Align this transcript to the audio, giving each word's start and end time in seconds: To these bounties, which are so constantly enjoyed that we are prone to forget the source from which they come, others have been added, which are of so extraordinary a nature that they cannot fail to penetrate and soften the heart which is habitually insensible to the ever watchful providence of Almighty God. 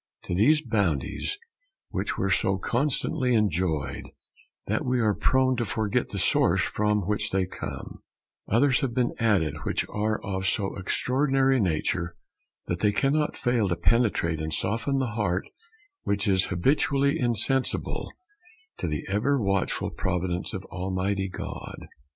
To 0.23 0.33
these 0.33 0.63
bounties, 0.63 1.37
which 1.89 2.17
are 2.17 2.31
so 2.31 2.57
constantly 2.57 3.35
enjoyed 3.35 4.07
that 4.65 4.83
we 4.83 4.99
are 4.99 5.13
prone 5.13 5.55
to 5.57 5.63
forget 5.63 6.09
the 6.09 6.17
source 6.17 6.63
from 6.63 7.01
which 7.01 7.29
they 7.29 7.45
come, 7.45 8.01
others 8.47 8.79
have 8.79 8.95
been 8.95 9.13
added, 9.19 9.57
which 9.61 9.87
are 9.89 10.19
of 10.23 10.47
so 10.47 10.75
extraordinary 10.75 11.57
a 11.57 11.61
nature 11.61 12.15
that 12.65 12.79
they 12.79 12.91
cannot 12.91 13.37
fail 13.37 13.69
to 13.69 13.75
penetrate 13.75 14.41
and 14.41 14.55
soften 14.55 14.97
the 14.97 15.11
heart 15.11 15.47
which 16.01 16.27
is 16.27 16.45
habitually 16.45 17.19
insensible 17.19 18.11
to 18.79 18.87
the 18.87 19.05
ever 19.07 19.39
watchful 19.39 19.91
providence 19.91 20.51
of 20.55 20.65
Almighty 20.71 21.29
God. 21.29 21.85